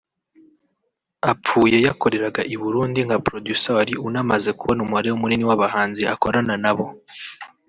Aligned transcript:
Apfuye 1.31 1.77
yakoreraga 1.87 2.41
i 2.53 2.55
Burundi 2.61 2.99
nka 3.07 3.17
Producer 3.25 3.73
wari 3.77 3.93
unamaze 4.07 4.49
kubona 4.59 4.79
umubare 4.83 5.09
munini 5.21 5.43
w’abahanzi 5.49 6.01
akorana 6.13 6.55
na 6.63 6.73
bo 6.77 6.85